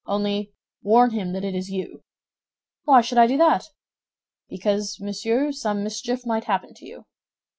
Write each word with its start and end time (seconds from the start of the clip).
Only 0.07 0.51
warn 0.81 1.11
him 1.11 1.31
that 1.33 1.43
it 1.43 1.53
is 1.53 1.69
you." 1.69 2.01
"Why 2.85 3.01
should 3.01 3.19
I 3.19 3.27
do 3.27 3.37
that?" 3.37 3.67
"Because, 4.49 4.99
monsieur, 4.99 5.51
some 5.51 5.83
mischief 5.83 6.25
might 6.25 6.45
happen 6.45 6.73
to 6.73 6.85
you." 6.87 7.05